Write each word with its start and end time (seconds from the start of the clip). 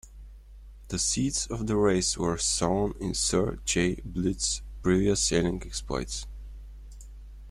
The 0.87 0.97
seeds 0.97 1.45
of 1.45 1.67
the 1.67 1.75
race 1.75 2.17
were 2.17 2.39
sown 2.39 2.95
in 2.99 3.13
Sir 3.13 3.59
Chay 3.65 3.97
Blyth's 3.97 4.63
previous 4.81 5.21
sailing 5.21 5.61
exploits. 5.63 6.25